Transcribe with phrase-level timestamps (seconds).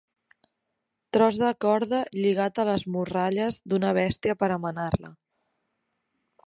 [1.17, 5.15] Tros de corda lligat a les morralles d'una bèstia per a menar-la.